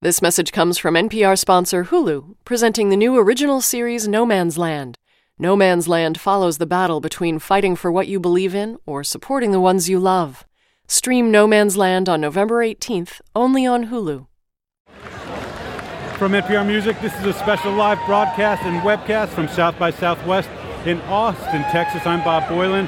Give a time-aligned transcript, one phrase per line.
[0.00, 4.96] This message comes from NPR sponsor Hulu, presenting the new original series No Man's Land.
[5.40, 9.50] No Man's Land follows the battle between fighting for what you believe in or supporting
[9.50, 10.46] the ones you love.
[10.86, 14.28] Stream No Man's Land on November 18th, only on Hulu.
[16.16, 20.48] From NPR Music, this is a special live broadcast and webcast from South by Southwest
[20.86, 22.06] in Austin, Texas.
[22.06, 22.84] I'm Bob Boilen.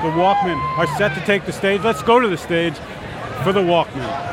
[0.00, 1.82] The Walkmen are set to take the stage.
[1.82, 2.78] Let's go to the stage
[3.44, 4.32] for the Walkmen.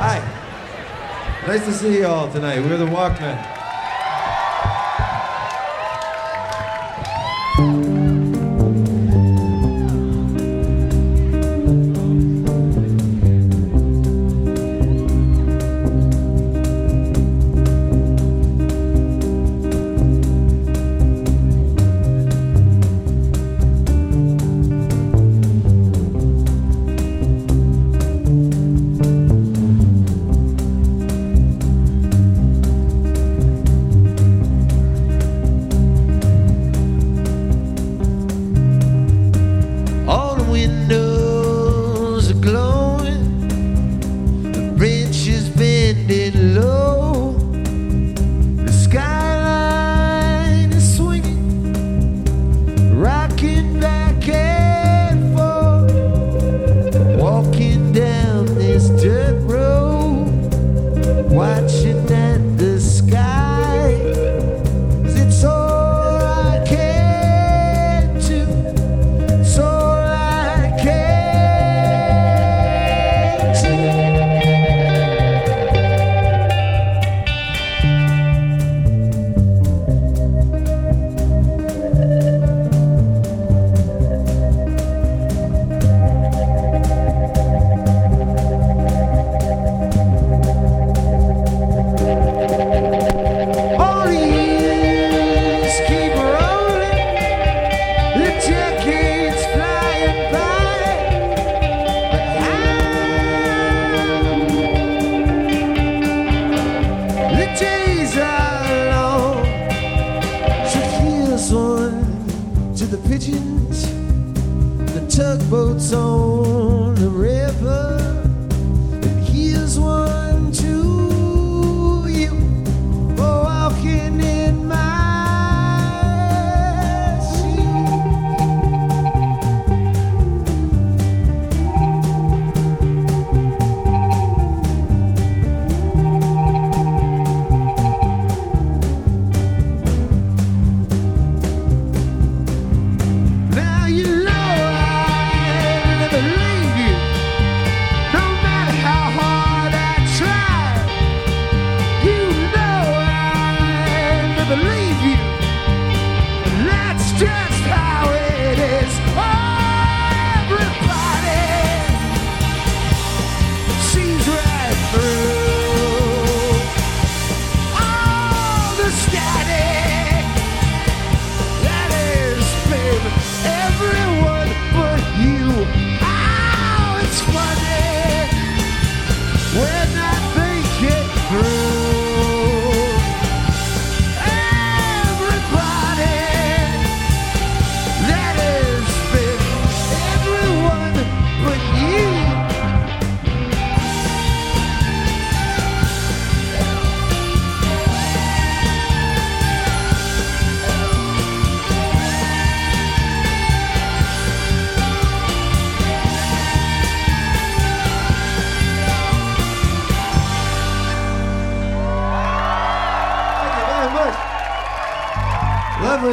[0.00, 0.20] Hi.
[1.48, 2.60] Nice to see you all tonight.
[2.60, 3.36] We're the Walkmen.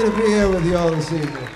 [0.06, 1.55] to be here with y'all this evening.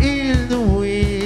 [0.00, 1.17] in the wind.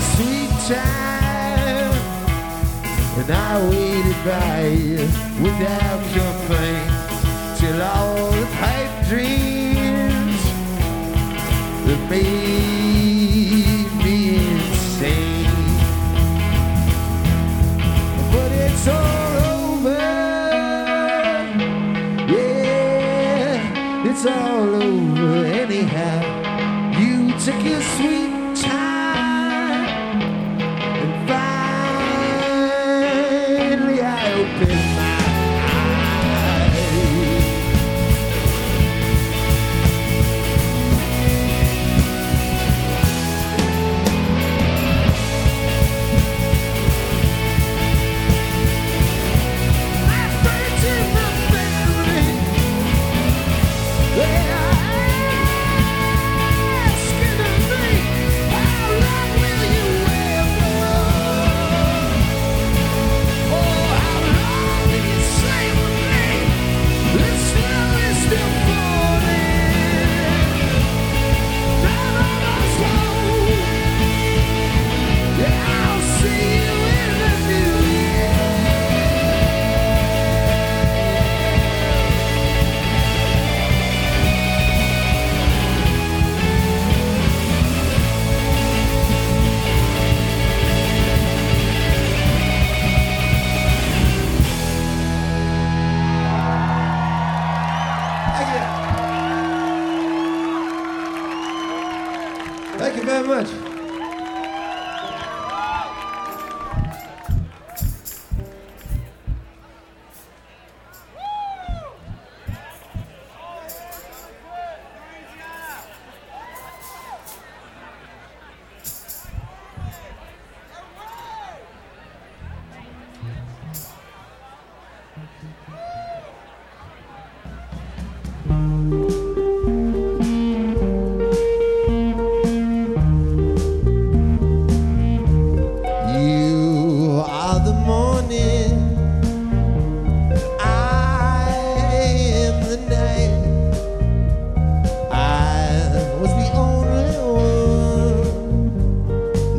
[0.00, 1.94] a sweet time.
[3.18, 5.02] And I waited by you
[5.44, 6.90] without complaint
[7.58, 10.42] till all the pipe dreams
[11.86, 12.59] that made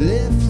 [0.01, 0.40] left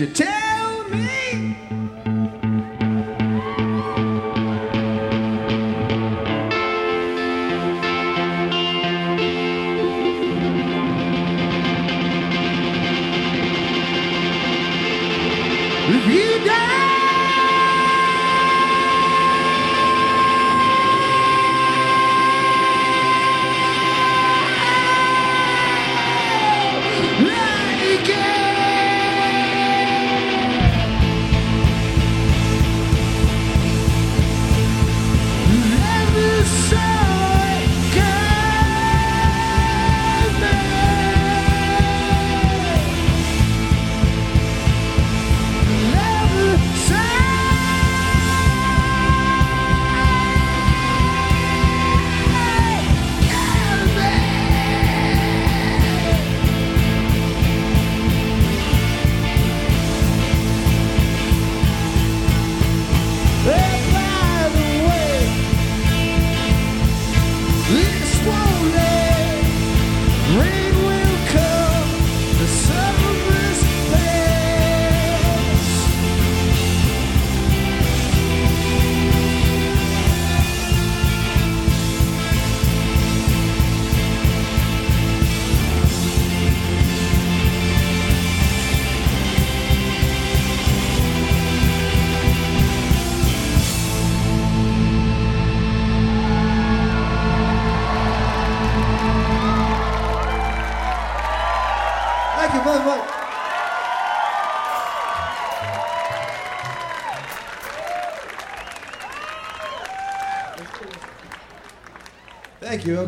[0.00, 1.71] you tell me?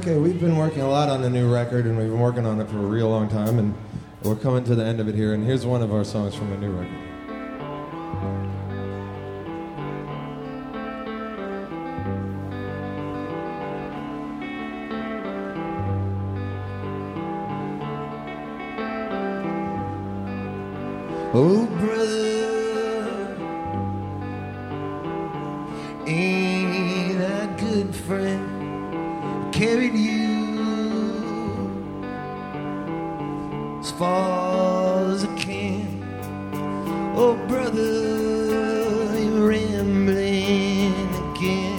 [0.04, 0.18] okay.
[0.18, 2.68] We've been working a lot on the new record, and we've been working on it
[2.68, 3.74] for a real long time, and
[4.22, 5.32] we're coming to the end of it here.
[5.32, 7.13] And here's one of our songs from the new record.
[37.16, 37.80] Oh, brother,
[39.18, 40.94] you're rambling
[41.30, 41.78] again.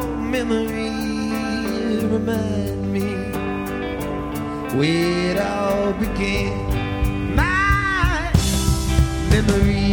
[0.00, 3.08] Oh, memories remind me
[4.78, 7.36] where it all began.
[7.36, 8.32] My
[9.30, 9.87] memories.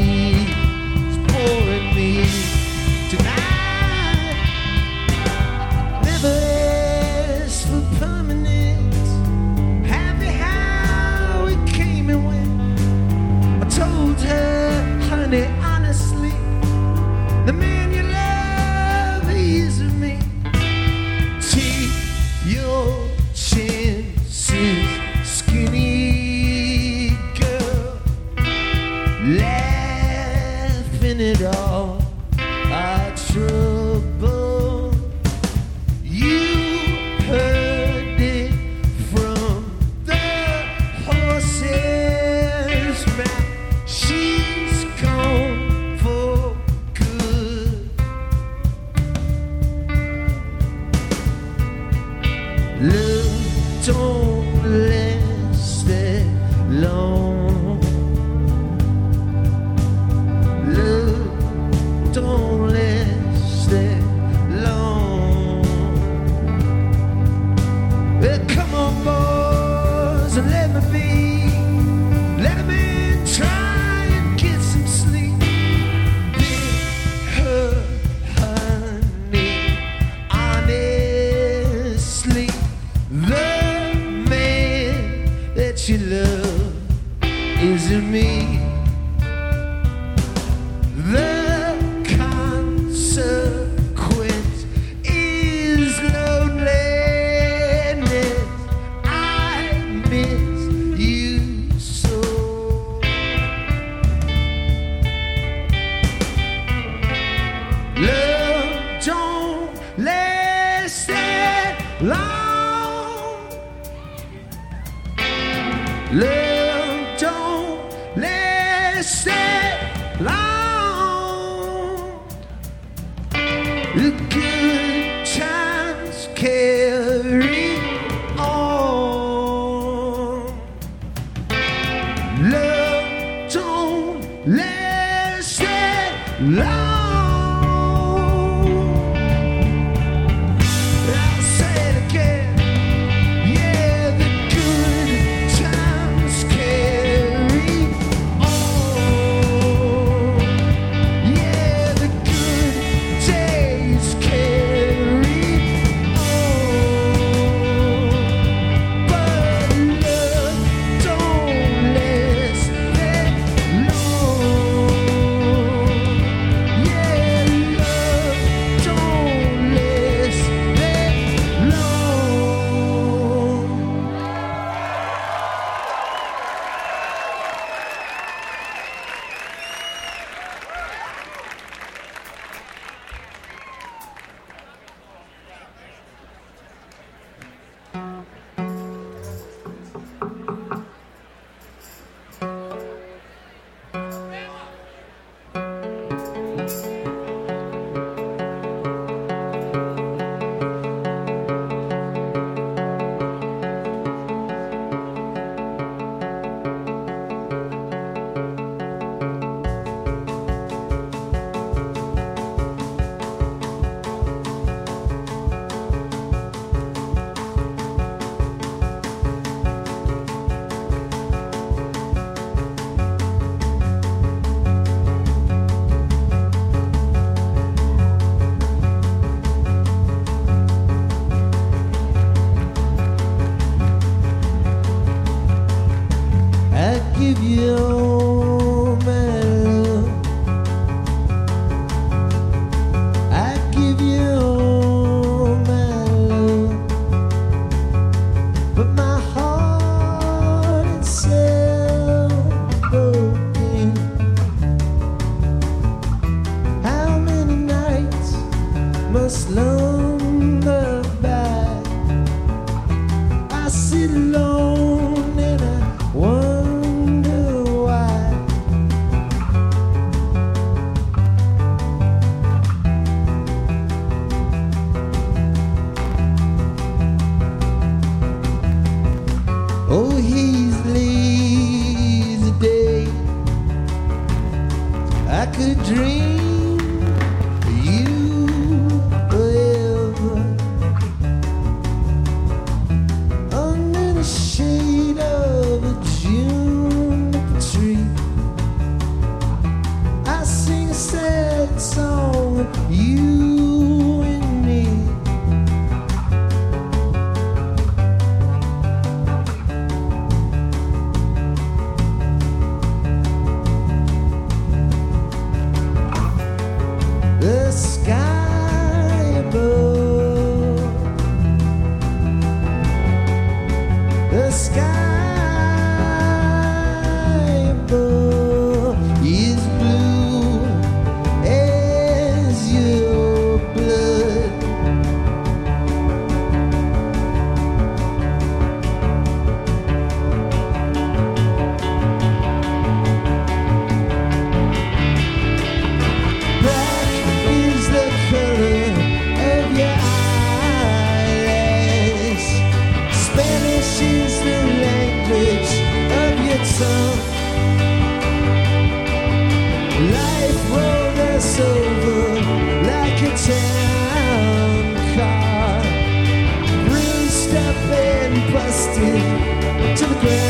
[368.96, 370.45] To the ground.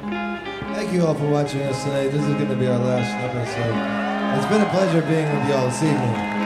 [0.00, 2.08] Thank you all for watching us tonight.
[2.08, 4.38] This is going to be our last episode.
[4.38, 6.39] it's been a pleasure being with y'all this evening.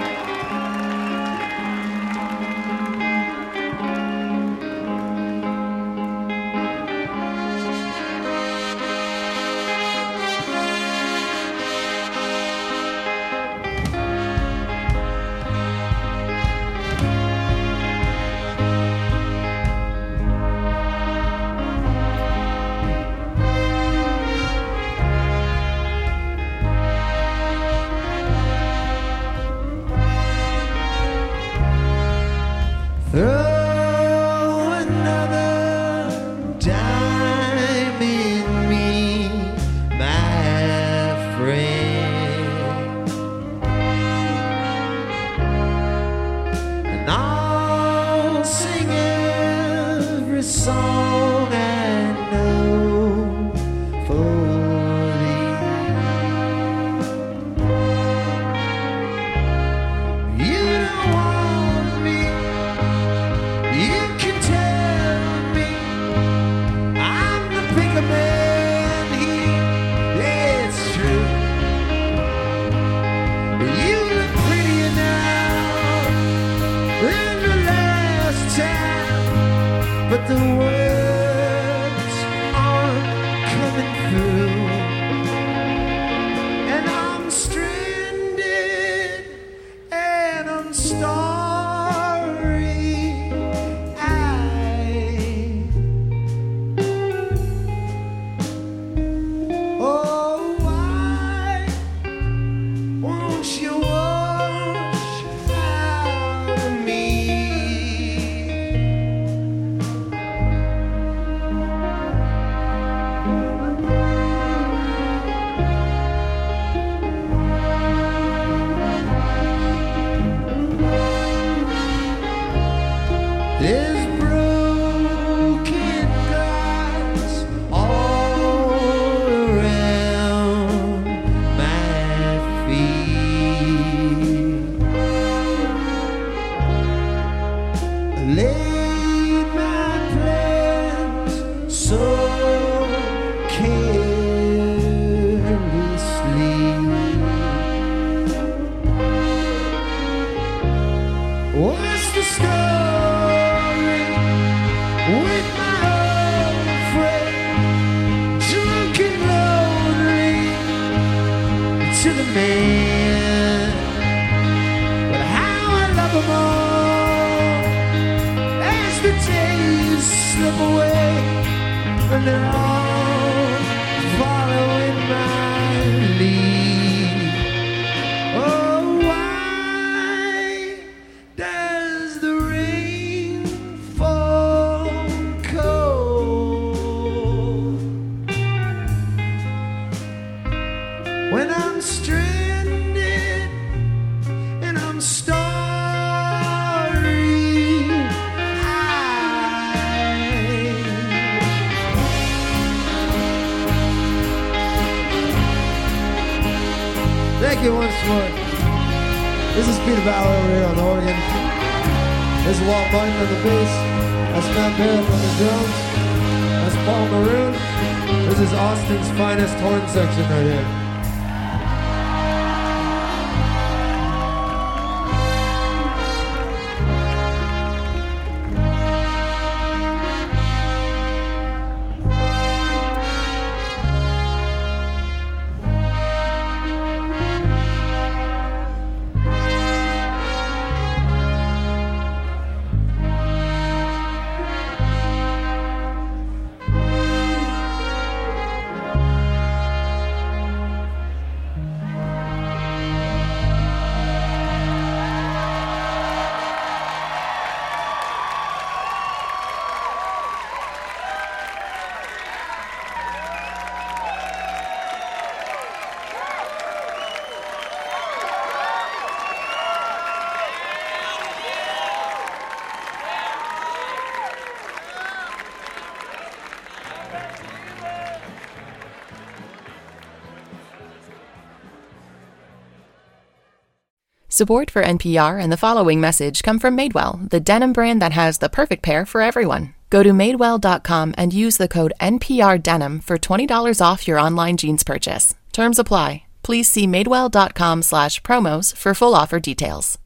[284.34, 288.38] Support for NPR and the following message come from Madewell, the denim brand that has
[288.38, 289.76] the perfect pair for everyone.
[289.90, 295.36] Go to madewell.com and use the code NPRDenim for $20 off your online jeans purchase.
[295.52, 296.24] Terms apply.
[296.42, 299.98] Please see madewell.com slash promos for full offer details.